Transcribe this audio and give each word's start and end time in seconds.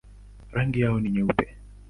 Rangi 0.51 0.81
yao 0.81 0.99
ni 0.99 1.09
nyeupe. 1.11 1.45